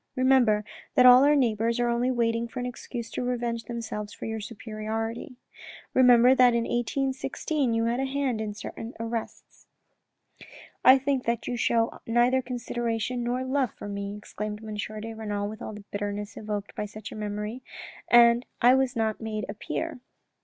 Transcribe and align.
Remember 0.15 0.65
that 0.95 1.05
all 1.05 1.23
our 1.23 1.35
neighbours 1.35 1.79
are 1.79 1.87
only 1.87 2.09
waiting 2.09 2.47
for 2.47 2.59
an 2.59 2.65
excuse 2.65 3.11
to 3.11 3.21
revenge 3.21 3.65
themselves 3.65 4.11
for 4.13 4.25
your 4.25 4.39
superiority. 4.39 5.35
Remember 5.93 6.33
that 6.33 6.55
in 6.55 6.63
1816 6.63 7.75
you 7.75 7.85
had 7.85 7.99
a 7.99 8.05
hand 8.05 8.41
in 8.41 8.55
certain 8.55 8.95
arrests. 8.99 9.67
DIALOGUE 10.39 10.47
WITH 10.47 10.47
A 10.49 10.87
MASTER 10.87 11.03
139" 11.03 11.03
I 11.03 11.05
think 11.05 11.25
that 11.25 11.47
you 11.47 11.55
show 11.55 11.99
neither 12.07 12.41
consideration 12.41 13.23
nor 13.23 13.43
love 13.43 13.73
for 13.75 13.87
me," 13.87 14.17
exclaimed 14.17 14.63
M. 14.63 14.73
de 14.73 15.13
Renal 15.13 15.47
with 15.47 15.61
all 15.61 15.73
the 15.73 15.85
bitterness 15.91 16.35
evoked 16.35 16.73
by 16.73 16.87
such 16.87 17.11
a 17.11 17.15
memory," 17.15 17.61
and 18.09 18.47
I 18.59 18.73
was 18.73 18.95
not 18.95 19.21
made 19.21 19.45
a 19.47 19.53
peer." 19.53 19.99